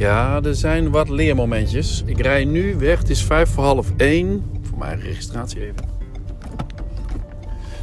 Ja, 0.00 0.42
er 0.42 0.54
zijn 0.54 0.90
wat 0.90 1.08
leermomentjes. 1.08 2.02
Ik 2.06 2.20
rij 2.20 2.44
nu 2.44 2.76
weg. 2.78 2.98
Het 2.98 3.10
is 3.10 3.24
vijf 3.24 3.50
voor 3.50 3.64
half 3.64 3.92
één. 3.96 4.42
Voor 4.62 4.78
mijn 4.78 5.00
registratie 5.00 5.60
even. 5.60 5.88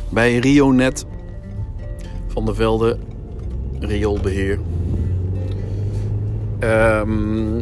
Bij 0.09 0.38
Rionet 0.38 1.05
van 2.27 2.45
der 2.45 2.55
Velde 2.55 2.97
Rioolbeheer. 3.79 4.60
Ehm, 6.60 7.61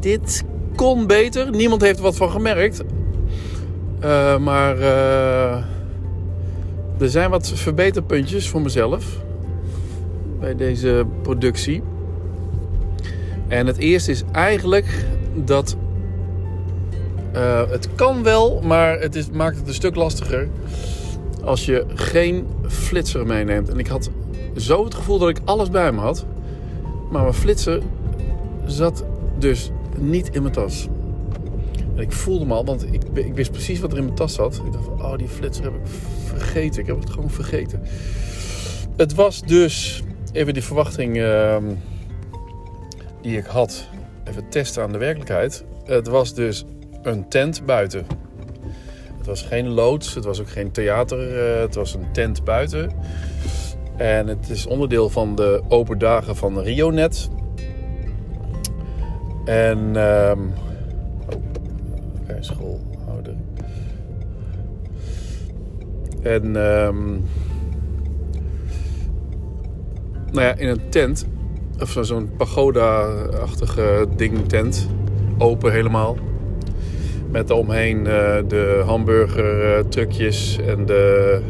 dit 0.00 0.44
kon 0.74 1.06
beter. 1.06 1.50
Niemand 1.50 1.82
heeft 1.82 1.96
er 1.96 2.02
wat 2.02 2.16
van 2.16 2.30
gemerkt. 2.30 2.84
Uh, 4.04 4.38
maar 4.38 4.78
uh, 4.78 5.54
er 6.98 7.08
zijn 7.08 7.30
wat 7.30 7.52
verbeterpuntjes 7.54 8.48
voor 8.48 8.60
mezelf 8.60 9.20
bij 10.40 10.56
deze 10.56 11.06
productie. 11.22 11.82
En 13.48 13.66
het 13.66 13.76
eerste 13.76 14.10
is 14.10 14.22
eigenlijk 14.32 15.04
dat 15.34 15.76
uh, 17.34 17.70
het 17.70 17.88
kan 17.94 18.22
wel, 18.22 18.60
maar 18.62 19.00
het 19.00 19.14
is, 19.14 19.30
maakt 19.30 19.56
het 19.56 19.68
een 19.68 19.74
stuk 19.74 19.94
lastiger 19.94 20.48
als 21.44 21.64
je 21.64 21.84
geen 21.94 22.46
flitser 22.68 23.26
meeneemt. 23.26 23.68
En 23.68 23.78
ik 23.78 23.86
had 23.86 24.10
zo 24.56 24.84
het 24.84 24.94
gevoel 24.94 25.18
dat 25.18 25.28
ik 25.28 25.38
alles 25.44 25.70
bij 25.70 25.92
me 25.92 26.00
had, 26.00 26.26
maar 27.10 27.22
mijn 27.22 27.34
flitser 27.34 27.82
zat 28.66 29.04
dus 29.38 29.70
niet 29.98 30.28
in 30.32 30.42
mijn 30.42 30.54
tas. 30.54 30.88
En 31.94 32.02
ik 32.02 32.12
voelde 32.12 32.46
me 32.46 32.54
al, 32.54 32.64
want 32.64 32.92
ik, 32.92 33.02
ik 33.12 33.34
wist 33.34 33.50
precies 33.50 33.80
wat 33.80 33.92
er 33.92 33.98
in 33.98 34.04
mijn 34.04 34.16
tas 34.16 34.34
zat. 34.34 34.62
Ik 34.66 34.72
dacht 34.72 34.84
van, 34.84 35.02
oh 35.02 35.16
die 35.16 35.28
flitser 35.28 35.64
heb 35.64 35.74
ik 35.74 35.80
vergeten. 36.24 36.80
Ik 36.80 36.86
heb 36.86 37.00
het 37.00 37.10
gewoon 37.10 37.30
vergeten. 37.30 37.82
Het 38.96 39.14
was 39.14 39.42
dus, 39.42 40.02
even 40.32 40.54
die 40.54 40.62
verwachting 40.62 41.16
uh, 41.16 41.56
die 43.26 43.38
ik 43.38 43.46
had, 43.46 43.88
even 44.24 44.48
testen 44.48 44.82
aan 44.82 44.92
de 44.92 44.98
werkelijkheid. 44.98 45.64
Het 45.84 46.06
was 46.06 46.34
dus 46.34 46.64
een 47.02 47.28
tent 47.28 47.64
buiten. 47.64 48.06
Het 49.16 49.26
was 49.26 49.42
geen 49.42 49.68
loods, 49.68 50.14
het 50.14 50.24
was 50.24 50.40
ook 50.40 50.48
geen 50.48 50.70
theater, 50.70 51.54
uh, 51.54 51.60
het 51.60 51.74
was 51.74 51.94
een 51.94 52.12
tent 52.12 52.44
buiten. 52.44 52.90
En 53.96 54.26
het 54.26 54.48
is 54.48 54.66
onderdeel 54.66 55.10
van 55.10 55.34
de 55.34 55.62
open 55.68 55.98
dagen 55.98 56.36
van 56.36 56.60
Rionet. 56.60 57.28
En 59.44 59.78
um, 59.96 60.52
oh, 61.28 62.36
schoolhouder. 62.40 63.34
En 66.22 66.44
um, 66.56 67.24
nou 70.30 70.46
ja, 70.46 70.54
in 70.54 70.68
een 70.68 70.88
tent, 70.88 71.26
of 71.80 71.98
zo'n 72.00 72.30
pagoda-achtige 72.36 74.06
ding 74.16 74.48
tent, 74.48 74.88
open 75.38 75.72
helemaal. 75.72 76.16
Met 77.30 77.50
omheen 77.50 77.98
uh, 77.98 78.04
de 78.48 78.82
hamburger 78.86 79.88
truckjes 79.88 80.58
en 80.66 80.86
de 80.86 81.40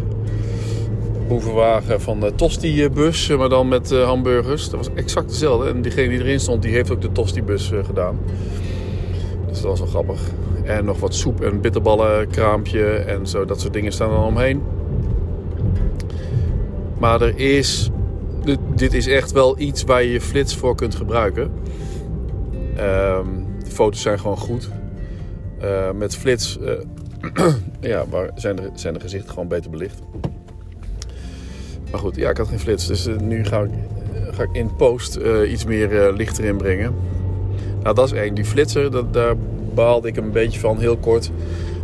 boevenwagen 1.28 2.00
van 2.00 2.20
de 2.20 2.34
Tosti-bus, 2.34 3.36
maar 3.36 3.48
dan 3.48 3.68
met 3.68 3.90
hamburgers. 3.90 4.70
Dat 4.70 4.86
was 4.86 4.94
exact 4.94 5.28
dezelfde. 5.28 5.68
En 5.68 5.82
diegene 5.82 6.08
die 6.08 6.20
erin 6.20 6.40
stond, 6.40 6.62
die 6.62 6.72
heeft 6.72 6.90
ook 6.90 7.00
de 7.00 7.12
Tosti-bus 7.12 7.72
gedaan. 7.84 8.18
Dus 9.48 9.60
dat 9.60 9.70
was 9.70 9.78
wel 9.78 9.88
grappig. 9.88 10.20
En 10.64 10.84
nog 10.84 11.00
wat 11.00 11.14
soep 11.14 11.40
en 11.40 11.60
bitterballen, 11.60 12.28
kraampje 12.28 12.86
en 12.86 13.26
zo. 13.26 13.44
Dat 13.44 13.60
soort 13.60 13.72
dingen 13.72 13.92
staan 13.92 14.10
er 14.10 14.18
omheen. 14.18 14.62
Maar 16.98 17.22
er 17.22 17.38
is... 17.38 17.90
Dit 18.74 18.94
is 18.94 19.06
echt 19.06 19.32
wel 19.32 19.58
iets 19.58 19.84
waar 19.84 20.02
je 20.02 20.12
je 20.12 20.20
flits 20.20 20.56
voor 20.56 20.74
kunt 20.74 20.94
gebruiken. 20.94 21.42
Um, 22.78 23.46
de 23.64 23.70
foto's 23.70 24.02
zijn 24.02 24.18
gewoon 24.18 24.36
goed. 24.36 24.70
Uh, 25.62 25.90
met 25.90 26.16
flits 26.16 26.58
ja, 27.80 28.04
waar 28.08 28.30
zijn, 28.34 28.56
de, 28.56 28.70
zijn 28.74 28.94
de 28.94 29.00
gezichten 29.00 29.30
gewoon 29.30 29.48
beter 29.48 29.70
belicht. 29.70 29.98
Maar 31.90 32.00
goed, 32.00 32.16
ja, 32.16 32.30
ik 32.30 32.36
had 32.36 32.48
geen 32.48 32.58
flits. 32.58 32.86
Dus 32.86 33.06
uh, 33.06 33.16
nu 33.16 33.44
ga 33.44 33.60
ik, 33.60 33.70
ga 34.30 34.42
ik 34.42 34.52
in 34.52 34.76
post 34.76 35.18
iets 35.48 35.64
meer 35.64 36.12
licht 36.12 36.38
erin 36.38 36.56
brengen. 36.56 36.94
Nou, 37.82 37.94
dat 37.94 38.12
is 38.12 38.12
één. 38.12 38.34
Die 38.34 38.44
flitser, 38.44 38.90
dat, 38.90 39.12
daar 39.12 39.34
baalde 39.74 40.08
ik 40.08 40.16
een 40.16 40.32
beetje 40.32 40.60
van, 40.60 40.78
heel 40.78 40.96
kort. 40.96 41.30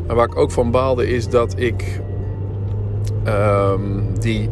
Maar 0.06 0.16
waar 0.16 0.26
ik 0.26 0.36
ook 0.36 0.50
van 0.50 0.70
baalde 0.70 1.08
is 1.08 1.28
dat 1.28 1.54
ik 1.56 2.00
um, 3.26 4.18
die 4.20 4.48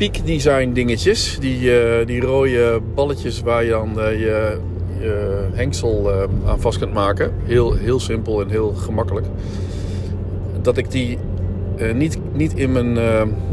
peak 0.00 0.26
design 0.26 0.72
dingetjes, 0.72 1.38
die, 1.40 1.70
die 2.04 2.20
rode 2.20 2.80
balletjes 2.94 3.40
waar 3.40 3.64
je 3.64 3.70
dan 3.70 3.94
je, 3.94 4.58
je 5.00 5.46
hengsel 5.52 6.12
aan 6.46 6.60
vast 6.60 6.78
kunt 6.78 6.92
maken. 6.92 7.32
Heel, 7.44 7.74
heel 7.74 8.00
simpel 8.00 8.40
en 8.40 8.50
heel 8.50 8.72
gemakkelijk. 8.72 9.26
Dat 10.62 10.76
ik 10.76 10.90
die 10.90 11.18
niet, 11.94 12.18
niet, 12.32 12.54
in 12.54 12.72
mijn, 12.72 12.98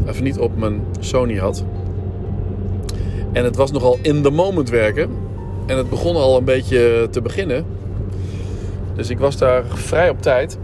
of 0.08 0.22
niet 0.22 0.38
op 0.38 0.56
mijn 0.56 0.80
Sony 1.00 1.36
had. 1.36 1.64
En 3.32 3.44
het 3.44 3.56
was 3.56 3.72
nogal 3.72 3.98
in 4.02 4.22
the 4.22 4.30
moment 4.30 4.70
werken. 4.70 5.10
En 5.66 5.76
het 5.76 5.90
begon 5.90 6.16
al 6.16 6.36
een 6.36 6.44
beetje 6.44 7.08
te 7.10 7.22
beginnen. 7.22 7.64
Dus 8.94 9.10
ik 9.10 9.18
was 9.18 9.36
daar 9.36 9.64
vrij 9.68 10.10
op 10.10 10.22
tijd. 10.22 10.58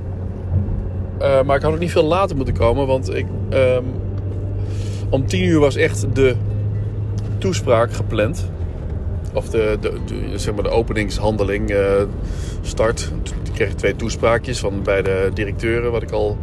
Maar 1.19 1.57
ik 1.57 1.63
had 1.63 1.73
ook 1.73 1.79
niet 1.79 1.91
veel 1.91 2.05
later 2.05 2.37
moeten 2.37 2.55
komen. 2.55 2.87
Want 2.87 3.15
ik, 3.15 3.27
um, 3.53 3.85
om 5.15 5.27
tien 5.27 5.45
uur 5.45 5.59
was 5.59 5.77
echt 5.77 6.15
de 6.15 6.35
toespraak 7.39 7.93
gepland. 7.93 8.51
Of 9.33 9.49
de, 9.49 9.79
de, 9.81 9.93
zeg 10.35 10.55
maar 10.55 10.63
de 10.63 10.71
openingshandeling 10.71 11.75
start. 12.63 13.13
Toen 13.23 13.55
kreeg 13.55 13.75
twee 13.75 13.97
toespraakjes 13.97 14.59
van 14.59 14.83
bij 14.83 15.03
de 15.03 15.31
directeuren. 15.35 15.93
Wat 15.93 16.03
ik 16.03 16.11
al 16.11 16.39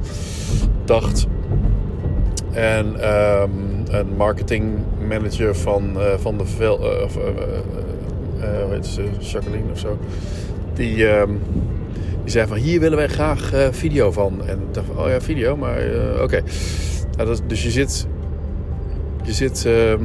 dacht. 0.86 1.28
En 2.52 2.86
um, 2.86 3.84
een 3.90 4.16
marketingmanager 4.18 5.56
van, 5.56 5.98
uh, 5.98 6.14
van 6.18 6.38
de 6.38 6.46
Vel, 6.46 6.96
uh, 6.96 7.04
of, 7.04 7.18
uh, 7.18 7.24
hoe 8.64 8.74
heet 8.74 8.86
ze, 8.86 9.04
Jacqueline 9.20 9.72
of 9.72 9.80
zo. 9.80 9.98
Die, 10.74 11.08
um, 11.08 11.40
die 12.24 12.32
zei 12.32 12.48
van 12.48 12.58
hier 12.58 12.80
willen 12.80 12.98
wij 12.98 13.08
graag 13.08 13.52
video 13.72 14.12
van. 14.12 14.42
En 14.46 14.60
ik 14.68 14.74
dacht 14.74 14.88
van 14.88 15.04
oh 15.04 15.10
ja 15.10 15.22
video, 15.22 15.58
maar 15.58 15.82
oké. 16.22 16.42
Nou, 17.18 17.38
dus 17.48 17.64
je 17.64 17.72
zit, 17.72 18.08
je 19.24 19.34
zit 19.34 19.66
ehm, 19.66 20.04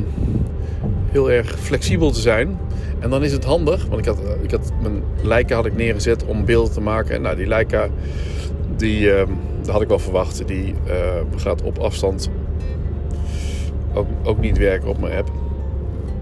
heel 1.10 1.30
erg 1.30 1.58
flexibel 1.58 2.10
te 2.10 2.20
zijn. 2.20 2.58
En 2.98 3.10
dan 3.10 3.24
is 3.24 3.32
het 3.32 3.44
handig, 3.44 3.86
want 3.86 3.98
ik 3.98 4.06
had, 4.06 4.18
ik 4.42 4.50
had 4.50 4.72
mijn 4.82 5.02
Leica 5.22 5.54
had 5.54 5.66
ik 5.66 5.76
neergezet 5.76 6.24
om 6.24 6.44
beelden 6.44 6.72
te 6.72 6.80
maken. 6.80 7.14
En 7.14 7.22
nou, 7.22 7.36
die 7.36 7.46
Leica 7.46 7.88
die, 8.76 9.10
dat 9.60 9.74
had 9.74 9.82
ik 9.82 9.88
wel 9.88 9.98
verwacht. 9.98 10.46
Die 10.46 10.74
uh, 10.86 10.94
gaat 11.36 11.62
op 11.62 11.78
afstand 11.78 12.30
ook, 13.94 14.06
ook 14.22 14.38
niet 14.38 14.58
werken 14.58 14.88
op 14.88 14.98
mijn 14.98 15.18
app. 15.18 15.30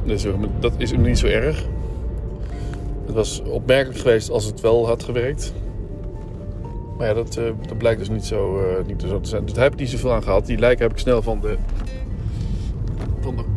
Dus 0.05 0.27
dat 0.61 0.73
is 0.77 0.93
niet 0.93 1.19
zo 1.19 1.27
erg. 1.27 1.65
Het 3.07 3.15
was 3.15 3.43
opmerkelijk 3.43 3.99
geweest 3.99 4.31
als 4.31 4.45
het 4.45 4.61
wel 4.61 4.87
had 4.87 5.03
gewerkt. 5.03 5.53
Maar 6.99 7.07
ja, 7.07 7.15
dat, 7.15 7.35
dat 7.67 7.79
blijkt 7.79 7.99
dus 7.99 8.09
niet 8.09 8.25
zo, 8.25 8.61
niet 8.87 9.05
zo 9.09 9.21
te 9.21 9.29
zijn. 9.29 9.45
Dus 9.45 9.53
daar 9.53 9.63
heb 9.63 9.73
ik 9.73 9.79
niet 9.79 9.91
zoveel 9.91 10.13
aan 10.13 10.23
gehad. 10.23 10.47
Die 10.47 10.59
lijken 10.59 10.83
heb 10.83 10.93
ik 10.93 10.99
snel 10.99 11.23
van 11.23 11.41
de 11.41 11.57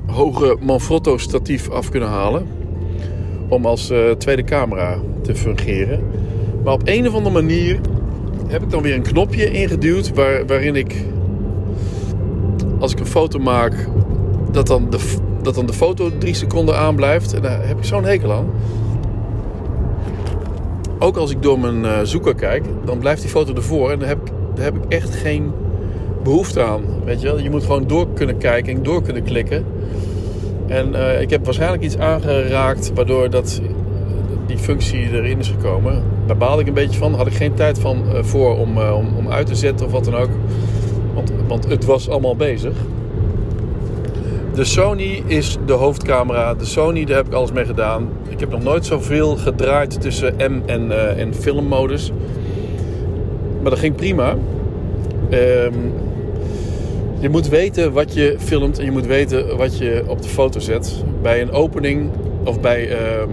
hoge 0.08 0.58
Manfrotto 0.62 1.18
statief 1.18 1.70
af 1.70 1.90
kunnen 1.90 2.10
halen. 2.10 2.48
Om 3.48 3.66
als 3.66 3.92
uh, 3.92 4.12
tweede 4.12 4.44
camera 4.44 4.98
te 5.22 5.36
fungeren. 5.36 6.04
Maar 6.64 6.74
op 6.74 6.82
een 6.86 7.08
of 7.08 7.14
andere 7.14 7.42
manier 7.42 7.80
heb 8.48 8.62
ik 8.62 8.70
dan 8.70 8.82
weer 8.82 8.96
een 8.96 9.02
knopje 9.02 9.52
ingeduwd 9.52 10.14
waar, 10.14 10.46
waarin 10.46 10.76
ik, 10.76 11.06
als 12.80 12.92
ik 12.92 13.00
een 13.00 13.06
foto 13.06 13.40
maak, 13.40 13.88
dat 14.52 14.68
dan, 14.68 14.90
de, 14.90 15.00
dat 15.42 15.56
dan 15.56 15.66
de 15.66 15.74
foto 15.74 16.12
drie 16.18 16.34
seconden 16.34 16.78
aanblijft. 16.78 17.34
En 17.34 17.42
daar 17.42 17.68
heb 17.68 17.78
ik 17.78 17.84
zo'n 17.84 18.04
hekel 18.04 18.32
aan. 18.32 18.50
Ook 21.00 21.18
als 21.18 21.32
ik 21.32 21.42
door 21.42 21.60
mijn 21.60 21.84
uh, 21.84 22.00
zoeker 22.04 22.36
kijk, 22.36 22.66
dan 22.86 22.98
blijft 22.98 23.22
die 23.22 23.30
foto 23.30 23.54
ervoor. 23.54 23.92
En 23.92 24.00
daar 24.00 24.08
heb, 24.08 24.18
ik, 24.28 24.32
daar 24.56 24.66
heb 24.66 24.76
ik 24.76 24.84
echt 24.88 25.16
geen 25.16 25.52
behoefte 26.28 26.64
aan. 26.64 26.84
Weet 27.04 27.22
je 27.22 27.28
wel? 27.28 27.40
Je 27.40 27.50
moet 27.50 27.64
gewoon 27.64 27.88
door 27.88 28.08
kunnen 28.14 28.38
kijken 28.38 28.76
en 28.76 28.84
door 28.84 29.02
kunnen 29.02 29.24
klikken. 29.24 29.66
En 30.68 30.90
uh, 30.90 31.22
ik 31.22 31.30
heb 31.30 31.46
waarschijnlijk 31.46 31.84
iets 31.84 31.98
aangeraakt 31.98 32.92
waardoor 32.94 33.30
dat 33.30 33.62
die 34.46 34.58
functie 34.58 35.12
erin 35.12 35.40
is 35.40 35.48
gekomen. 35.48 36.04
Daar 36.26 36.38
baalde 36.38 36.62
ik 36.62 36.68
een 36.68 36.74
beetje 36.74 37.00
van. 37.00 37.14
Had 37.14 37.28
ik 37.28 37.34
geen 37.34 37.54
tijd 37.54 37.80
van, 37.80 38.04
uh, 38.14 38.24
voor 38.24 38.58
om, 38.58 38.78
om, 38.78 39.08
om, 39.18 39.30
uit 39.30 39.48
te 39.48 39.56
zetten 39.56 39.86
of 39.86 39.92
wat 39.92 40.06
dan 40.06 40.16
ook. 40.16 40.30
Want, 41.14 41.32
want 41.48 41.68
het 41.68 41.86
was 41.86 42.10
allemaal 42.10 42.36
bezig. 42.36 42.74
De 44.54 44.64
Sony 44.64 45.24
is 45.26 45.58
de 45.66 45.74
hoofdcamera. 45.74 46.54
De 46.54 46.66
Sony, 46.66 47.06
daar 47.06 47.18
heb 47.18 47.28
ik 47.28 47.34
alles 47.34 47.52
mee 47.52 47.66
gedaan. 47.66 48.10
Ik 48.30 48.40
heb 48.40 48.52
nog 48.52 48.64
nooit 48.64 48.86
zoveel 48.86 49.36
gedraaid 49.36 50.02
tussen 50.02 50.36
M 50.38 50.62
en, 50.66 51.18
en 51.18 51.34
filmmodus. 51.34 52.12
Maar 53.62 53.70
dat 53.70 53.80
ging 53.80 53.96
prima. 53.96 54.36
Um, 55.32 55.94
Je 57.20 57.30
moet 57.30 57.48
weten 57.48 57.94
wat 57.94 58.14
je 58.14 58.36
filmt 58.40 58.80
en 58.80 58.86
je 58.86 58.92
moet 58.92 59.06
weten 59.06 59.58
wat 59.58 59.78
je 59.78 60.04
op 60.08 60.22
de 60.22 60.30
foto 60.30 60.60
zet. 60.60 61.04
Bij 61.22 61.42
een 61.42 61.52
opening 61.52 62.10
of 62.44 62.60
bij 62.60 62.92
um, 62.92 63.30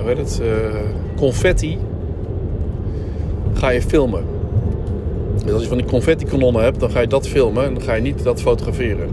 hoe 0.00 0.06
heet 0.06 0.18
het, 0.18 0.42
confetti 1.16 1.78
ga 3.52 3.70
je 3.70 3.82
filmen. 3.82 4.24
Dus 5.44 5.52
als 5.52 5.62
je 5.62 5.68
van 5.68 5.76
die 5.76 5.86
confetti-kanonnen 5.86 6.62
hebt, 6.62 6.80
dan 6.80 6.90
ga 6.90 7.00
je 7.00 7.06
dat 7.06 7.28
filmen 7.28 7.64
en 7.64 7.74
dan 7.74 7.82
ga 7.82 7.94
je 7.94 8.02
niet 8.02 8.22
dat 8.24 8.40
fotograferen. 8.40 9.08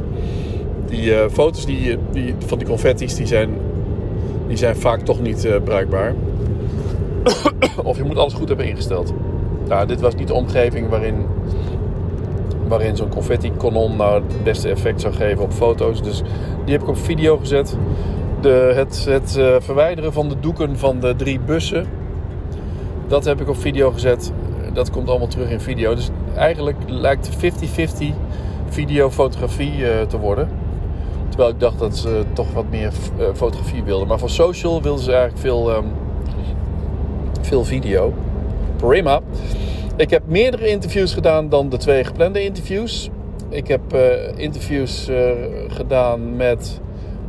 Die 0.88 1.06
uh, 1.06 1.20
foto's 1.32 1.66
die, 1.66 1.98
die, 2.12 2.36
van 2.46 2.58
die 2.58 2.68
confetti's 2.68 3.16
die 3.16 3.26
zijn, 3.26 3.50
die 4.48 4.58
zijn 4.58 4.76
vaak 4.76 5.02
toch 5.02 5.22
niet 5.22 5.46
uh, 5.46 5.56
bruikbaar. 5.64 6.14
of 7.84 7.98
je 7.98 8.04
moet 8.04 8.18
alles 8.18 8.34
goed 8.34 8.48
hebben 8.48 8.68
ingesteld. 8.68 9.14
Nou, 9.68 9.88
dit 9.88 10.02
was 10.02 10.16
niet 10.16 10.28
de 10.28 10.34
omgeving 10.34 10.90
waarin, 10.90 11.26
waarin 12.68 12.96
zo'n 12.96 13.10
confetti-kanon 13.10 13.96
nou 13.96 14.24
het 14.24 14.44
beste 14.44 14.70
effect 14.70 15.02
zou 15.02 15.14
geven 15.14 15.44
op 15.44 15.52
foto's. 15.52 16.02
Dus 16.02 16.22
die 16.64 16.74
heb 16.74 16.82
ik 16.82 16.88
op 16.88 16.98
video 16.98 17.38
gezet. 17.38 17.78
De, 18.42 18.72
het 18.76 19.06
het 19.10 19.36
uh, 19.40 19.56
verwijderen 19.60 20.14
van 20.14 20.30
de 20.30 20.40
doeken 20.40 20.78
van 20.78 21.00
de 21.00 21.16
drie 21.16 21.40
bussen, 21.40 21.88
dat 23.08 23.26
heb 23.26 23.42
ik 23.42 23.50
op 23.50 23.58
video 23.58 23.92
gezet. 23.92 24.32
Dat 24.74 24.90
komt 24.90 25.10
allemaal 25.10 25.28
terug 25.28 25.50
in 25.50 25.60
video. 25.60 25.96
Dus 25.96 26.10
eigenlijk 26.36 26.78
lijkt 26.88 27.30
50-50 27.30 27.34
video-fotografie 28.70 29.78
uh, 29.78 30.02
te 30.02 30.20
worden. 30.20 30.50
Terwijl 31.30 31.50
ik 31.50 31.60
dacht 31.60 31.80
dat 31.80 31.98
ze 31.98 32.24
toch 32.34 32.54
wat 32.54 32.66
meer 32.70 32.92
uh, 33.20 33.26
fotografie 33.34 33.84
wilden. 33.84 34.08
Maar 34.08 34.20
voor 34.20 34.30
social 34.30 34.82
wilden 34.82 35.04
ze 35.04 35.12
eigenlijk 35.12 35.42
veel, 35.42 35.76
um, 35.76 35.86
veel 37.42 37.64
video. 37.64 38.14
Prima. 38.76 39.22
Ik 39.98 40.10
heb 40.10 40.24
meerdere 40.28 40.68
interviews 40.68 41.14
gedaan 41.14 41.50
dan 41.50 41.70
de 41.70 41.78
twee 41.78 42.04
geplande 42.04 42.44
interviews. 42.44 43.10
Ik 43.50 43.68
heb 43.68 43.82
uh, 43.94 44.02
interviews 44.36 45.10
gedaan 45.68 46.36
met 46.36 46.80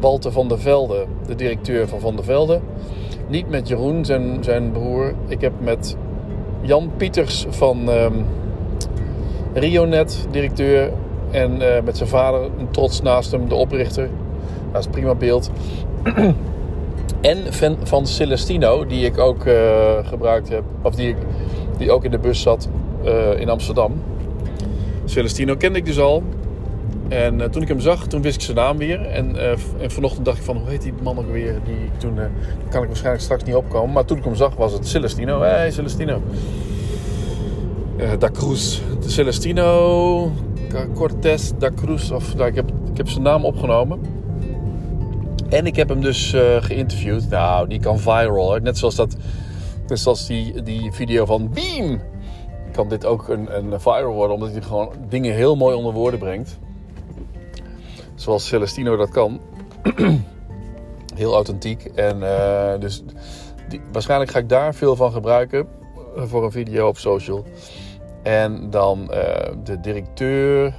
Walter 0.00 0.32
van 0.32 0.48
der 0.48 0.58
Velde, 0.58 1.06
de 1.26 1.34
directeur 1.34 1.88
van 1.88 2.00
Van 2.00 2.16
der 2.16 2.24
Velde. 2.24 2.60
Niet 3.28 3.48
met 3.48 3.68
Jeroen, 3.68 4.04
zijn, 4.04 4.44
zijn 4.44 4.72
broer. 4.72 5.14
Ik 5.28 5.40
heb 5.40 5.52
met 5.58 5.96
Jan 6.60 6.90
Pieters 6.96 7.46
van 7.48 7.88
um, 7.88 8.26
Rionet, 9.54 10.26
directeur. 10.30 10.90
En 11.30 11.60
uh, 11.60 11.80
met 11.84 11.96
zijn 11.96 12.08
vader, 12.08 12.50
trots 12.70 13.02
naast 13.02 13.30
hem, 13.30 13.48
de 13.48 13.54
oprichter. 13.54 14.08
Dat 14.72 14.80
is 14.80 14.90
prima 14.90 15.14
beeld. 15.14 15.50
en 17.20 17.52
van, 17.52 17.76
van 17.82 18.06
Celestino, 18.06 18.86
die 18.86 19.04
ik 19.04 19.18
ook 19.18 19.44
gebruikt 20.02 20.48
heb. 20.48 20.62
Of 20.82 20.94
die, 20.94 21.14
die 21.78 21.90
ook 21.90 22.04
in 22.04 22.10
de 22.10 22.18
bus 22.18 22.40
zat 22.40 22.68
uh, 23.04 23.40
in 23.40 23.48
Amsterdam. 23.48 23.92
Celestino 25.04 25.56
kende 25.56 25.78
ik 25.78 25.84
dus 25.84 25.98
al. 25.98 26.22
En 27.08 27.38
uh, 27.38 27.44
toen 27.44 27.62
ik 27.62 27.68
hem 27.68 27.80
zag, 27.80 28.06
toen 28.06 28.22
wist 28.22 28.34
ik 28.34 28.42
zijn 28.42 28.56
naam 28.56 28.76
weer. 28.76 29.00
En, 29.00 29.34
uh, 29.34 29.50
en 29.50 29.90
vanochtend 29.90 30.24
dacht 30.24 30.38
ik 30.38 30.44
van, 30.44 30.56
hoe 30.56 30.68
heet 30.68 30.82
die 30.82 30.92
man 31.02 31.18
ook 31.18 31.30
weer? 31.30 31.60
Die 31.64 31.90
toen, 31.98 32.18
kan 32.68 32.82
ik 32.82 32.86
waarschijnlijk 32.86 33.24
straks 33.24 33.44
niet 33.44 33.54
opkomen. 33.54 33.92
Maar 33.92 34.04
toen 34.04 34.16
ik 34.16 34.24
hem 34.24 34.34
zag, 34.34 34.54
was 34.54 34.72
het 34.72 34.88
Celestino. 34.88 35.40
Hé, 35.40 35.48
hey, 35.48 35.70
Celestino. 35.70 36.22
da 38.18 38.30
Cruz. 38.30 38.80
De 39.00 39.10
Celestino 39.10 40.32
Cortés 40.94 41.52
da 41.58 41.70
Cruz. 41.74 42.10
Of, 42.10 42.34
nou, 42.34 42.48
ik, 42.48 42.54
heb, 42.54 42.70
ik 42.90 42.96
heb 42.96 43.08
zijn 43.08 43.22
naam 43.22 43.44
opgenomen. 43.44 44.00
En 45.48 45.66
ik 45.66 45.76
heb 45.76 45.88
hem 45.88 46.00
dus 46.00 46.34
geïnterviewd. 46.60 47.28
Nou, 47.28 47.68
die 47.68 47.80
kan 47.80 47.98
viral. 47.98 48.58
Net 48.62 48.78
zoals, 48.78 48.94
dat, 48.94 49.16
net 49.88 49.98
zoals 49.98 50.26
die, 50.26 50.62
die 50.62 50.92
video 50.92 51.24
van 51.24 51.50
Beam. 51.50 52.00
Kan 52.72 52.88
dit 52.88 53.04
ook 53.04 53.28
een, 53.28 53.56
een 53.56 53.80
viral 53.80 54.12
worden. 54.12 54.34
Omdat 54.34 54.52
hij 54.52 54.62
gewoon 54.62 54.92
dingen 55.08 55.34
heel 55.34 55.56
mooi 55.56 55.76
onder 55.76 55.92
woorden 55.92 56.20
brengt 56.20 56.58
zoals 58.16 58.46
Celestino 58.46 58.96
dat 58.96 59.10
kan. 59.10 59.40
Heel 61.14 61.34
authentiek. 61.34 61.84
En 61.84 62.18
uh, 62.18 62.78
dus 62.78 63.02
die, 63.68 63.80
waarschijnlijk 63.92 64.30
ga 64.30 64.38
ik 64.38 64.48
daar 64.48 64.74
veel 64.74 64.96
van 64.96 65.12
gebruiken 65.12 65.68
eh, 66.16 66.22
voor 66.22 66.44
een 66.44 66.50
video 66.50 66.88
op 66.88 66.98
social. 66.98 67.44
En 68.22 68.70
dan 68.70 69.00
uh, 69.00 69.16
de 69.64 69.80
directeur. 69.80 70.74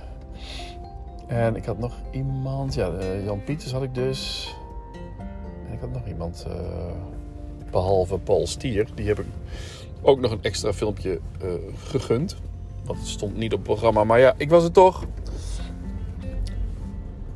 En 1.27 1.55
ik 1.55 1.65
had 1.65 1.77
nog 1.77 1.93
iemand. 2.11 2.73
Ja, 2.73 2.91
Jan 3.23 3.43
Pieters 3.43 3.71
had 3.71 3.83
ik 3.83 3.93
dus. 3.93 4.53
En 5.67 5.73
ik 5.73 5.79
had 5.79 5.91
nog 5.91 6.07
iemand. 6.07 6.47
Behalve 7.71 8.17
Paul 8.17 8.47
Stier. 8.47 8.87
Die 8.95 9.07
heb 9.07 9.19
ik 9.19 9.25
ook 10.01 10.19
nog 10.19 10.31
een 10.31 10.41
extra 10.43 10.73
filmpje 10.73 11.19
gegund. 11.83 12.37
Want 12.85 12.99
het 12.99 13.07
stond 13.07 13.37
niet 13.37 13.51
op 13.51 13.59
het 13.59 13.67
programma. 13.67 14.03
Maar 14.03 14.19
ja, 14.19 14.33
ik 14.37 14.49
was 14.49 14.63
er 14.63 14.71
toch. 14.71 15.03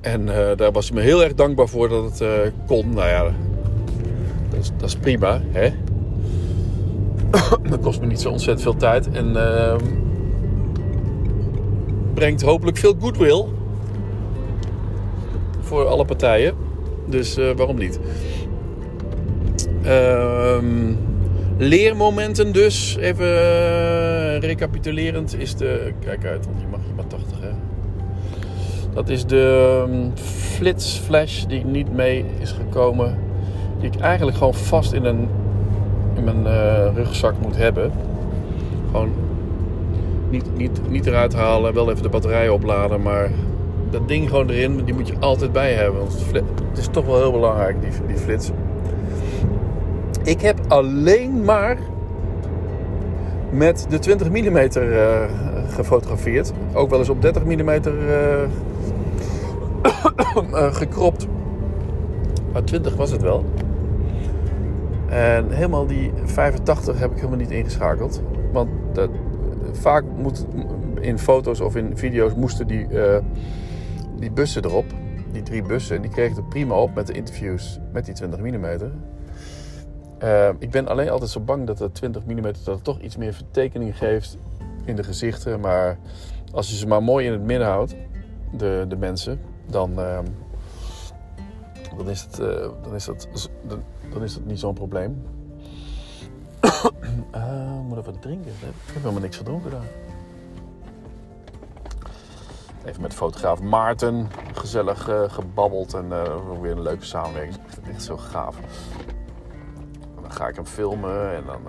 En 0.01 0.21
uh, 0.21 0.51
daar 0.55 0.71
was 0.71 0.87
hij 0.89 0.97
me 0.97 1.03
heel 1.03 1.23
erg 1.23 1.33
dankbaar 1.33 1.67
voor 1.67 1.89
dat 1.89 2.03
het 2.03 2.21
uh, 2.21 2.29
kon. 2.67 2.89
Nou 2.89 3.07
ja, 3.07 3.23
dat 4.49 4.59
is, 4.59 4.71
dat 4.77 4.89
is 4.89 4.95
prima. 4.95 5.41
Hè? 5.51 5.69
dat 7.69 7.79
kost 7.81 7.99
me 7.99 8.05
niet 8.05 8.21
zo 8.21 8.29
ontzettend 8.29 8.61
veel 8.61 8.75
tijd. 8.75 9.11
En 9.11 9.29
uh, 9.29 9.75
brengt 12.13 12.41
hopelijk 12.41 12.77
veel 12.77 12.95
goodwill. 12.99 13.45
Voor 15.61 15.85
alle 15.85 16.05
partijen. 16.05 16.55
Dus 17.05 17.37
eh, 17.37 17.51
waarom 17.55 17.77
niet? 17.77 17.99
Ehm, 19.83 20.93
leermomenten 21.57 22.53
dus. 22.53 22.97
Even 22.99 24.39
recapitulerend 24.39 25.39
is 25.39 25.55
de... 25.55 25.93
Kijk 25.99 26.25
uit, 26.25 26.45
want 26.45 26.59
je 26.59 26.67
mag 26.67 26.79
je 26.87 26.93
maar 26.95 27.07
80 27.07 27.39
hè. 27.41 27.49
Dat 28.93 29.09
is 29.09 29.25
de 29.25 29.83
um, 29.89 30.11
Flits 30.17 30.97
Flash 30.97 31.43
die 31.43 31.65
niet 31.65 31.93
mee 31.93 32.25
is 32.39 32.51
gekomen. 32.51 33.17
Die 33.79 33.89
ik 33.91 33.99
eigenlijk 33.99 34.37
gewoon 34.37 34.53
vast 34.53 34.93
in, 34.93 35.05
een, 35.05 35.27
in 36.15 36.23
mijn 36.23 36.43
uh, 36.43 36.95
rugzak 36.95 37.33
moet 37.41 37.57
hebben. 37.57 37.91
Gewoon 38.85 39.11
niet, 40.29 40.57
niet, 40.57 40.89
niet 40.89 41.05
eruit 41.05 41.33
halen, 41.33 41.73
wel 41.73 41.91
even 41.91 42.03
de 42.03 42.09
batterij 42.09 42.49
opladen, 42.49 43.01
maar 43.01 43.31
dat 43.89 44.07
ding 44.07 44.29
gewoon 44.29 44.49
erin, 44.49 44.83
die 44.85 44.93
moet 44.93 45.07
je 45.07 45.15
altijd 45.19 45.51
bij 45.51 45.73
hebben. 45.73 45.99
Want 45.99 46.25
het 46.69 46.77
is 46.77 46.87
toch 46.91 47.05
wel 47.05 47.17
heel 47.17 47.31
belangrijk, 47.31 47.81
die, 47.81 47.91
die 48.07 48.17
flits. 48.17 48.51
Ik 50.23 50.41
heb 50.41 50.59
alleen 50.67 51.43
maar 51.43 51.77
met 53.51 53.85
de 53.89 53.99
20 53.99 54.29
mm 54.29 54.57
uh, 54.57 55.23
gefotografeerd. 55.67 56.53
Ook 56.73 56.89
wel 56.89 56.99
eens 56.99 57.09
op 57.09 57.21
30 57.21 57.43
mm 57.43 57.69
uh, 57.69 57.83
gekropt. 60.73 61.27
Maar 62.51 62.63
20 62.63 62.95
was 62.95 63.11
het 63.11 63.21
wel. 63.21 63.45
En 65.09 65.51
helemaal 65.51 65.87
die 65.87 66.11
85 66.23 66.99
heb 66.99 67.11
ik 67.11 67.15
helemaal 67.15 67.37
niet 67.37 67.51
ingeschakeld. 67.51 68.21
Want 68.51 68.69
dat, 68.93 69.09
vaak 69.71 70.03
moet 70.17 70.45
in 70.99 71.19
foto's 71.19 71.59
of 71.59 71.75
in 71.75 71.97
video's 71.97 72.33
moesten 72.35 72.67
die, 72.67 72.87
uh, 72.89 73.17
die 74.19 74.31
bussen 74.31 74.65
erop. 74.65 74.85
Die 75.31 75.43
drie 75.43 75.63
bussen. 75.63 75.95
En 75.95 76.01
die 76.01 76.11
kregen 76.11 76.37
er 76.37 76.43
prima 76.43 76.75
op 76.75 76.95
met 76.95 77.07
de 77.07 77.13
interviews 77.13 77.79
met 77.91 78.05
die 78.05 78.13
20 78.13 78.39
mm. 78.39 78.65
Uh, 80.23 80.49
ik 80.59 80.71
ben 80.71 80.87
alleen 80.87 81.09
altijd 81.09 81.29
zo 81.29 81.39
bang 81.39 81.67
dat 81.67 81.77
de 81.77 81.91
20 81.91 82.25
mm 82.25 82.41
dat 82.41 82.65
het 82.65 82.83
toch 82.83 82.99
iets 82.99 83.17
meer 83.17 83.33
vertekening 83.33 83.97
geeft 83.97 84.37
in 84.85 84.95
de 84.95 85.03
gezichten. 85.03 85.59
Maar 85.59 85.97
als 86.53 86.69
je 86.69 86.75
ze 86.75 86.87
maar 86.87 87.03
mooi 87.03 87.25
in 87.25 87.31
het 87.31 87.41
midden 87.41 87.67
houdt, 87.67 87.95
de, 88.51 88.85
de 88.87 88.95
mensen, 88.95 89.39
dan, 89.67 89.99
uh, 89.99 90.19
dan, 91.97 92.09
is 92.09 92.21
het, 92.21 92.39
uh, 92.39 92.67
dan, 92.83 92.95
is 92.95 93.05
dat, 93.05 93.27
dan, 94.11 94.23
is 94.23 94.33
dat 94.33 94.45
niet 94.45 94.59
zo'n 94.59 94.73
probleem. 94.73 95.23
uh, 97.35 97.79
moet 97.87 97.97
even 97.97 98.19
drinken. 98.19 98.51
Ik 98.51 98.67
heb 98.85 98.95
helemaal 98.95 99.21
niks 99.21 99.37
gedronken 99.37 99.71
daar. 99.71 99.87
Even 102.85 103.01
met 103.01 103.13
fotograaf 103.13 103.61
Maarten 103.61 104.27
gezellig 104.53 105.09
uh, 105.09 105.29
gebabbeld 105.29 105.93
en 105.93 106.09
weer 106.61 106.71
een 106.71 106.81
leuke 106.81 107.05
samenwerking. 107.05 107.57
Echt 107.87 108.03
zo 108.03 108.17
gaaf. 108.17 108.57
Ga 110.41 110.47
ik 110.47 110.55
hem 110.55 110.65
filmen 110.65 111.35
en 111.35 111.43
dan, 111.45 111.59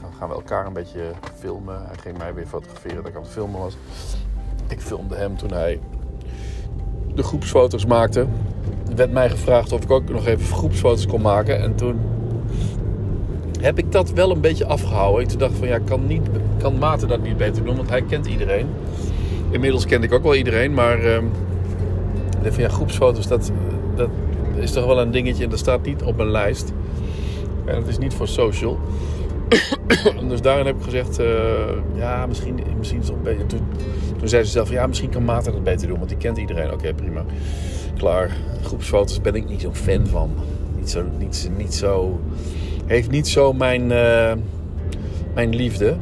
dan 0.00 0.12
gaan 0.18 0.28
we 0.28 0.34
elkaar 0.34 0.66
een 0.66 0.72
beetje 0.72 1.10
filmen. 1.38 1.86
Hij 1.86 1.96
ging 2.00 2.18
mij 2.18 2.34
weer 2.34 2.46
fotograferen 2.46 2.96
dat 2.96 3.06
ik 3.06 3.14
aan 3.16 3.22
het 3.22 3.30
filmen 3.30 3.60
was. 3.60 3.76
Ik 4.68 4.80
filmde 4.80 5.14
hem 5.14 5.36
toen 5.36 5.52
hij 5.52 5.80
de 7.14 7.22
groepsfoto's 7.22 7.86
maakte. 7.86 8.20
Er 8.88 8.96
werd 8.96 9.12
mij 9.12 9.30
gevraagd 9.30 9.72
of 9.72 9.82
ik 9.82 9.90
ook 9.90 10.08
nog 10.08 10.26
even 10.26 10.56
groepsfoto's 10.56 11.06
kon 11.06 11.20
maken. 11.20 11.60
En 11.60 11.74
toen 11.74 12.00
heb 13.60 13.78
ik 13.78 13.92
dat 13.92 14.10
wel 14.10 14.30
een 14.30 14.40
beetje 14.40 14.66
afgehouden. 14.66 15.22
Ik 15.22 15.38
dacht 15.38 15.54
van 15.54 15.68
ja, 15.68 15.78
kan, 15.78 16.06
niet, 16.06 16.28
kan 16.58 16.78
Maarten 16.78 17.08
dat 17.08 17.22
niet 17.22 17.36
beter 17.36 17.64
doen, 17.64 17.76
want 17.76 17.88
hij 17.88 18.02
kent 18.02 18.26
iedereen. 18.26 18.66
Inmiddels 19.50 19.86
kende 19.86 20.06
ik 20.06 20.12
ook 20.12 20.22
wel 20.22 20.34
iedereen, 20.34 20.74
maar 20.74 21.04
uh, 21.04 21.18
van, 22.42 22.62
ja, 22.62 22.68
groepsfoto's, 22.68 23.26
dat, 23.26 23.52
dat 23.94 24.08
is 24.54 24.72
toch 24.72 24.86
wel 24.86 25.00
een 25.00 25.10
dingetje 25.10 25.44
en 25.44 25.50
dat 25.50 25.58
staat 25.58 25.82
niet 25.82 26.02
op 26.02 26.16
mijn 26.16 26.30
lijst. 26.30 26.72
En 27.64 27.76
het 27.76 27.86
is 27.86 27.98
niet 27.98 28.14
voor 28.14 28.28
social. 28.28 28.78
dus 30.28 30.40
daarin 30.40 30.66
heb 30.66 30.76
ik 30.76 30.82
gezegd, 30.82 31.20
uh, 31.20 31.26
ja, 31.94 32.26
misschien, 32.26 32.60
misschien 32.78 33.00
is 33.00 33.08
het 33.08 33.22
beter. 33.22 33.46
Toen, 33.46 33.66
toen 34.18 34.28
zei 34.28 34.44
ze 34.44 34.50
zelf, 34.50 34.70
ja, 34.70 34.86
misschien 34.86 35.10
kan 35.10 35.24
Maarten 35.24 35.54
het 35.54 35.64
beter 35.64 35.88
doen, 35.88 35.96
want 35.96 36.08
die 36.08 36.18
kent 36.18 36.38
iedereen. 36.38 36.72
Oké, 36.72 36.94
prima. 36.94 37.24
Klaar. 37.96 38.30
Groepsfoto's 38.62 39.20
ben 39.20 39.34
ik 39.34 39.48
niet 39.48 39.60
zo'n 39.60 39.74
fan 39.74 40.06
van. 40.06 40.30
Niet 40.76 40.90
zo, 40.90 41.04
niet, 41.18 41.50
niet 41.56 41.74
zo, 41.74 42.20
heeft 42.86 43.10
niet 43.10 43.28
zo 43.28 43.52
mijn, 43.52 43.82
uh, 43.82 44.32
mijn 45.34 45.54
liefde. 45.54 45.96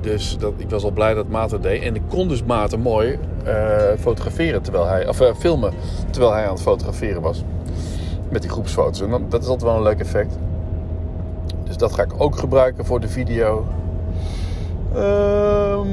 Dus 0.00 0.36
dat, 0.38 0.52
ik 0.56 0.70
was 0.70 0.84
al 0.84 0.90
blij 0.90 1.14
dat 1.14 1.28
Maarten 1.28 1.62
deed. 1.62 1.82
En 1.82 1.94
ik 1.94 2.02
kon 2.08 2.28
dus 2.28 2.44
Maarten 2.44 2.80
mooi 2.80 3.18
uh, 3.46 3.82
fotograferen 4.00 4.62
terwijl 4.62 4.86
hij, 4.86 5.08
of 5.08 5.22
filmen 5.38 5.72
terwijl 6.10 6.32
hij 6.32 6.44
aan 6.44 6.52
het 6.52 6.62
fotograferen 6.62 7.22
was. 7.22 7.42
Met 8.30 8.42
die 8.42 8.50
groepsfoto's. 8.50 9.00
En 9.00 9.26
dat 9.28 9.42
is 9.42 9.48
altijd 9.48 9.70
wel 9.70 9.76
een 9.76 9.82
leuk 9.82 10.00
effect. 10.00 10.38
Dus 11.64 11.76
dat 11.76 11.92
ga 11.92 12.02
ik 12.02 12.12
ook 12.16 12.38
gebruiken 12.38 12.84
voor 12.84 13.00
de 13.00 13.08
video. 13.08 13.66
Um, 14.96 15.86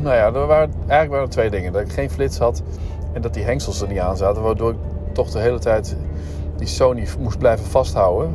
nou 0.00 0.14
ja, 0.14 0.26
er 0.26 0.46
waren, 0.46 0.70
eigenlijk 0.78 1.10
waren 1.10 1.24
er 1.24 1.28
twee 1.28 1.50
dingen. 1.50 1.72
Dat 1.72 1.82
ik 1.82 1.92
geen 1.92 2.10
flits 2.10 2.38
had 2.38 2.62
en 3.12 3.22
dat 3.22 3.34
die 3.34 3.44
hengsels 3.44 3.80
er 3.80 3.88
niet 3.88 3.98
aan 3.98 4.16
zaten. 4.16 4.42
Waardoor 4.42 4.70
ik 4.70 4.76
toch 5.12 5.30
de 5.30 5.38
hele 5.38 5.58
tijd 5.58 5.96
die 6.56 6.66
Sony 6.66 7.06
moest 7.18 7.38
blijven 7.38 7.66
vasthouden. 7.66 8.34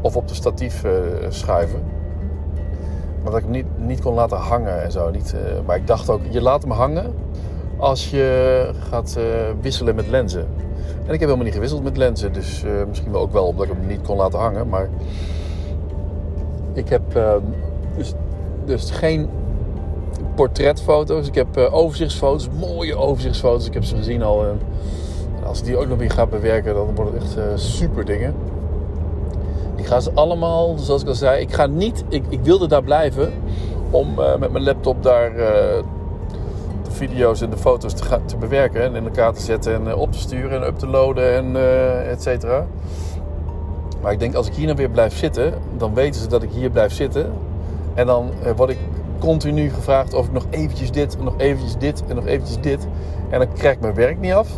Of 0.00 0.16
op 0.16 0.28
de 0.28 0.34
statief 0.34 0.84
uh, 0.84 0.92
schuiven. 1.28 1.82
Maar 3.22 3.30
dat 3.30 3.40
ik 3.40 3.42
hem 3.42 3.52
niet, 3.52 3.66
niet 3.78 4.00
kon 4.00 4.14
laten 4.14 4.36
hangen 4.36 4.82
en 4.82 4.92
zo. 4.92 5.10
Niet, 5.10 5.34
uh, 5.34 5.66
maar 5.66 5.76
ik 5.76 5.86
dacht 5.86 6.10
ook, 6.10 6.20
je 6.30 6.42
laat 6.42 6.62
hem 6.62 6.70
hangen 6.70 7.14
als 7.76 8.10
je 8.10 8.70
gaat 8.90 9.16
uh, 9.18 9.24
wisselen 9.60 9.94
met 9.94 10.08
lenzen. 10.08 10.46
En 11.06 11.12
ik 11.12 11.20
heb 11.20 11.20
helemaal 11.20 11.44
niet 11.44 11.54
gewisseld 11.54 11.82
met 11.82 11.96
lenzen. 11.96 12.32
Dus 12.32 12.64
uh, 12.64 12.70
misschien 12.88 13.12
wel 13.12 13.20
ook 13.20 13.32
wel 13.32 13.46
omdat 13.46 13.66
ik 13.66 13.72
hem 13.72 13.86
niet 13.86 14.02
kon 14.02 14.16
laten 14.16 14.38
hangen. 14.38 14.68
Maar 14.68 14.88
ik 16.72 16.88
heb 16.88 17.16
uh, 17.16 17.32
dus, 17.96 18.12
dus 18.64 18.90
geen 18.90 19.28
portretfoto's. 20.34 21.26
Ik 21.26 21.34
heb 21.34 21.58
uh, 21.58 21.74
overzichtsfoto's. 21.74 22.48
Mooie 22.58 22.96
overzichtsfoto's. 22.96 23.66
Ik 23.66 23.74
heb 23.74 23.84
ze 23.84 23.96
gezien 23.96 24.22
al. 24.22 24.46
En 24.46 24.60
als 25.46 25.58
ik 25.58 25.64
die 25.64 25.76
ook 25.76 25.88
nog 25.88 25.98
weer 25.98 26.10
ga 26.10 26.26
bewerken, 26.26 26.74
dan 26.74 26.94
wordt 26.94 27.12
het 27.12 27.22
echt 27.22 27.60
super 27.60 28.04
dingen. 28.04 28.34
Ik 29.76 29.86
ga 29.86 30.00
ze 30.00 30.10
allemaal, 30.14 30.78
zoals 30.78 31.02
ik 31.02 31.08
al 31.08 31.14
zei, 31.14 31.40
ik 31.40 31.52
ga 31.52 31.66
niet, 31.66 32.04
ik, 32.08 32.24
ik 32.28 32.40
wilde 32.42 32.68
daar 32.68 32.82
blijven 32.82 33.32
om 33.90 34.14
met 34.38 34.52
mijn 34.52 34.64
laptop 34.64 35.02
daar 35.02 35.32
video's 36.92 37.40
en 37.40 37.50
de 37.50 37.56
foto's 37.56 37.94
te, 37.94 38.20
te 38.24 38.36
bewerken 38.36 38.82
en 38.82 38.94
in 38.94 39.04
elkaar 39.04 39.32
te 39.32 39.40
zetten 39.40 39.74
en 39.74 39.88
eh, 39.88 39.98
op 39.98 40.12
te 40.12 40.18
sturen 40.18 40.62
en 40.62 40.66
up 40.66 40.78
te 40.78 40.86
loaden 40.86 41.34
en 41.34 41.54
uh, 41.54 42.10
et 42.10 42.22
cetera. 42.22 42.66
Maar 44.02 44.12
ik 44.12 44.18
denk 44.18 44.34
als 44.34 44.46
ik 44.46 44.54
hier 44.54 44.64
nou 44.64 44.76
weer 44.76 44.90
blijf 44.90 45.16
zitten, 45.16 45.54
dan 45.76 45.94
weten 45.94 46.20
ze 46.20 46.28
dat 46.28 46.42
ik 46.42 46.50
hier 46.50 46.70
blijf 46.70 46.92
zitten. 46.92 47.32
En 47.94 48.06
dan 48.06 48.30
uh, 48.46 48.50
word 48.56 48.70
ik 48.70 48.78
continu 49.18 49.70
gevraagd 49.70 50.14
of 50.14 50.26
ik 50.26 50.32
nog 50.32 50.46
eventjes 50.50 50.90
dit, 50.90 51.16
nog 51.22 51.34
eventjes 51.36 51.76
dit 51.76 52.02
en 52.08 52.14
nog 52.14 52.26
eventjes 52.26 52.60
dit. 52.60 52.86
En 53.30 53.38
dan 53.38 53.52
krijg 53.52 53.74
ik 53.74 53.80
mijn 53.80 53.94
werk 53.94 54.20
niet 54.20 54.32
af. 54.32 54.48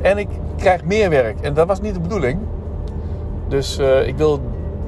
En 0.00 0.18
ik 0.18 0.28
krijg 0.56 0.84
meer 0.84 1.10
werk. 1.10 1.40
En 1.40 1.54
dat 1.54 1.66
was 1.66 1.80
niet 1.80 1.94
de 1.94 2.00
bedoeling. 2.00 2.38
Dus 3.48 3.78
ik 4.04 4.16
wil 4.16 4.40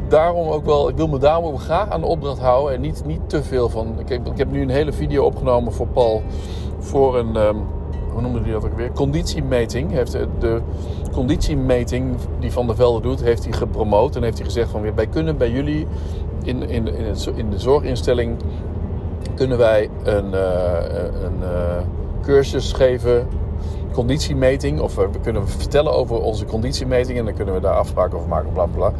daarom 0.09 0.49
ook 0.49 0.65
wel, 0.65 0.89
ik 0.89 0.97
wil 0.97 1.09
me 1.09 1.19
daarom 1.19 1.45
ook 1.45 1.61
graag 1.61 1.91
aan 1.91 2.01
de 2.01 2.07
opdracht 2.07 2.41
houden 2.41 2.75
en 2.75 2.81
niet, 2.81 3.03
niet 3.07 3.21
te 3.27 3.43
veel 3.43 3.69
van. 3.69 3.95
Ik 3.99 4.09
heb, 4.09 4.27
ik 4.27 4.39
heb 4.39 4.51
nu 4.51 4.63
een 4.63 4.71
hele 4.71 4.93
video 4.93 5.25
opgenomen 5.25 5.73
voor 5.73 5.87
Paul 5.87 6.23
voor 6.79 7.19
een, 7.19 7.37
um, 7.37 7.57
hoe 8.13 8.43
dat 8.53 8.65
ook 8.65 8.77
weer? 8.77 8.93
Conditiemeting. 8.93 9.91
Heeft 9.91 10.13
de, 10.13 10.61
conditiemeting 11.13 12.17
die 12.39 12.53
Van 12.53 12.67
der 12.67 12.77
Velde 12.77 13.01
doet, 13.01 13.23
heeft 13.23 13.45
hij 13.45 13.53
gepromoot 13.53 14.17
en 14.17 14.23
heeft 14.23 14.37
hij 14.37 14.47
gezegd 14.47 14.71
van 14.71 14.95
wij 14.95 15.07
kunnen 15.07 15.37
bij 15.37 15.51
jullie 15.51 15.87
in, 16.43 16.69
in, 16.69 16.89
in, 16.89 17.17
in 17.35 17.51
de 17.51 17.59
zorginstelling 17.59 18.37
kunnen 19.35 19.59
wij 19.59 19.91
een, 20.05 20.33
uh, 20.33 20.43
een 21.23 21.39
uh, 21.41 21.77
cursus 22.23 22.73
geven 22.73 23.27
conditiemeting. 23.97 24.81
Of 24.81 24.95
we 24.95 25.09
kunnen 25.23 25.49
vertellen 25.49 25.93
over 25.93 26.21
onze 26.21 26.45
conditiemeting. 26.45 27.19
En 27.19 27.25
dan 27.25 27.35
kunnen 27.35 27.55
we 27.55 27.61
daar 27.61 27.77
afspraken 27.77 28.17
over 28.17 28.29
maken. 28.29 28.53
Bla 28.53 28.67
bla. 28.67 28.93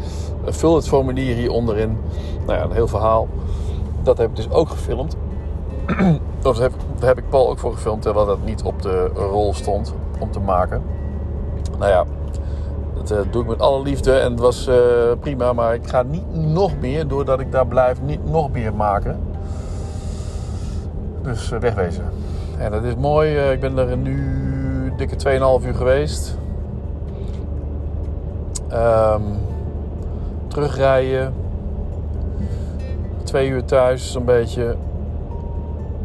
Vul 0.45 0.75
het 0.75 0.89
formulier 0.89 1.37
hier 1.37 1.51
onderin. 1.51 1.99
Nou 2.47 2.59
ja, 2.59 2.65
een 2.65 2.73
heel 2.73 2.89
verhaal. 2.89 3.29
Dat 4.03 4.19
heb 4.19 4.31
ik 4.31 4.37
dus 4.37 4.51
ook 4.51 4.69
gefilmd. 4.69 5.17
of 6.43 6.59
heb, 6.59 6.73
daar 6.99 7.09
heb 7.09 7.19
ik 7.19 7.29
Paul 7.29 7.51
ook 7.51 7.59
voor 7.59 7.73
gefilmd. 7.73 8.03
Terwijl 8.03 8.27
dat 8.27 8.45
niet 8.45 8.63
op 8.63 8.83
de 8.83 9.05
rol 9.15 9.55
stond 9.55 9.95
om 10.19 10.31
te 10.31 10.41
maken. 10.41 10.83
Nou 11.79 11.91
ja, 11.91 12.05
dat 12.95 13.11
uh, 13.11 13.19
doe 13.33 13.43
ik 13.43 13.49
met 13.49 13.61
alle 13.61 13.83
liefde. 13.83 14.13
En 14.13 14.31
het 14.31 14.41
was 14.41 14.69
uh, 14.69 14.75
prima. 15.21 15.53
Maar 15.53 15.75
ik 15.75 15.89
ga 15.89 16.03
niet 16.03 16.35
nog 16.35 16.73
meer, 16.81 17.09
doordat 17.09 17.41
ik 17.41 17.53
daar 17.53 17.67
blijf, 17.67 18.03
niet 18.03 18.31
nog 18.31 18.51
meer 18.51 18.75
maken. 18.75 19.21
Dus 21.23 21.51
uh, 21.51 21.59
wegwezen. 21.59 22.05
En 22.59 22.71
dat 22.71 22.85
is 22.85 22.95
mooi. 22.95 23.37
ik 23.37 23.61
ben 23.61 23.79
er 23.79 23.97
nu 23.97 24.46
dikke 24.97 25.17
2,5 25.61 25.67
uur 25.67 25.75
geweest. 25.75 26.39
Um, 28.73 29.23
terugrijden. 30.49 31.35
Twee 33.25 33.49
uur 33.49 33.65
thuis, 33.65 34.13
zo'n 34.13 34.25
beetje. 34.25 34.77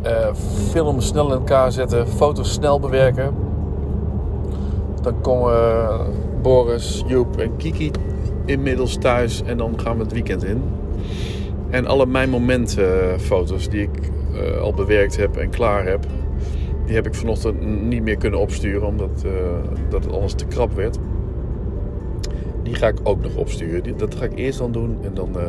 Uh, 0.06 0.34
film 0.70 1.02
snel 1.02 1.26
in 1.26 1.32
elkaar 1.32 1.72
zetten, 1.72 2.08
foto's 2.08 2.54
snel 2.54 2.80
bewerken. 2.80 3.34
Dan 5.02 5.22
komen 5.22 6.00
Boris, 6.42 7.04
Joep 7.08 7.38
en 7.38 7.58
Kiki 7.58 7.92
inmiddels 8.46 8.98
thuis 8.98 9.44
en 9.44 9.58
dan 9.58 9.80
gaan 9.80 9.98
we 9.98 10.04
het 10.04 10.14
weekend 10.14 10.44
in. 10.44 10.64
En 11.70 11.86
alle 11.86 12.06
mijn 12.06 12.30
momenten 12.30 13.20
foto's 13.20 13.70
die 13.70 13.82
ik 13.82 14.12
al 14.62 14.74
bewerkt 14.74 15.18
heb 15.18 15.38
en 15.38 15.50
klaar 15.50 15.86
heb, 15.86 16.06
die 16.86 16.96
heb 16.96 17.08
ik 17.08 17.16
vanochtend 17.16 17.62
niet 17.88 18.04
meer 18.04 18.18
kunnen 18.18 18.40
opsturen 18.40 18.88
omdat 18.88 19.24
uh, 19.26 19.32
dat 19.90 20.04
het 20.04 20.14
anders 20.14 20.34
te 20.34 20.46
krap 20.46 20.74
werd. 20.74 20.98
Die 22.64 22.76
ga 22.76 22.88
ik 22.88 22.98
ook 23.04 23.22
nog 23.22 23.36
opsturen. 23.36 23.98
Dat 23.98 24.16
ga 24.16 24.26
ik 24.26 24.36
eerst 24.38 24.60
dan 24.60 24.72
doen 24.72 24.98
en 25.04 25.14
dan. 25.14 25.30
Uh... 25.38 25.44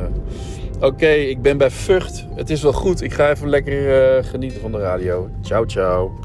Oké, 0.81 1.09
ik 1.09 1.43
ben 1.43 1.59
bij 1.59 1.71
Vught. 1.71 2.27
Het 2.35 2.51
is 2.51 2.63
wel 2.63 2.73
goed. 2.73 3.03
Ik 3.03 3.13
ga 3.13 3.31
even 3.31 3.49
lekker 3.49 4.17
uh, 4.17 4.25
genieten 4.25 4.61
van 4.61 4.73
de 4.73 4.79
radio. 4.79 5.29
Ciao, 5.43 5.65
ciao. 5.67 6.22